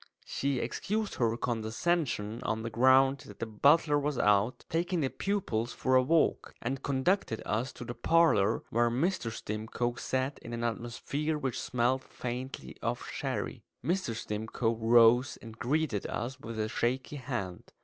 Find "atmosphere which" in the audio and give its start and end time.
10.63-11.61